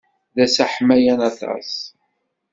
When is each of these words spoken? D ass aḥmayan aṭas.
D 0.35 0.37
ass 0.45 0.55
aḥmayan 0.65 1.19
aṭas. 1.29 1.73